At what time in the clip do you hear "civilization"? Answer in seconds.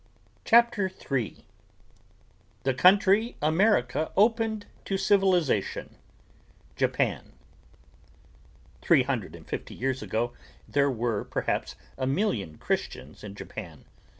4.97-5.93